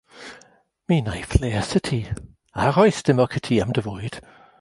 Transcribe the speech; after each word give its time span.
Mi 0.91 0.95
wnaiff 1.01 1.33
les 1.43 1.69
i 1.79 1.81
ti 1.89 1.99
a 2.63 2.71
rhoi 2.71 2.91
stumog 3.01 3.31
i 3.41 3.43
ti 3.49 3.55
am 3.67 3.71
dy 3.77 3.85
fwyd. 3.89 4.17